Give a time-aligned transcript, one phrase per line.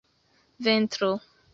[0.65, 1.15] ventro